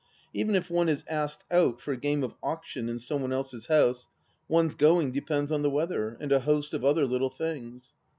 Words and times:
Even 0.33 0.55
if 0.55 0.67
one 0.71 0.89
is 0.89 1.03
asked 1.07 1.43
out 1.51 1.79
for 1.79 1.91
a 1.91 1.95
game 1.95 2.23
of 2.23 2.33
Auction 2.41 2.89
in 2.89 2.97
some 2.97 3.21
one 3.21 3.31
else's 3.31 3.67
house, 3.67 4.09
one's 4.47 4.73
going 4.73 5.11
depends 5.11 5.51
on 5.51 5.61
the 5.61 5.69
weather 5.69 6.17
and 6.19 6.31
a 6.31 6.39
host 6.39 6.73
of 6.73 6.83
other 6.83 7.05
little 7.05 7.29
things. 7.29 7.93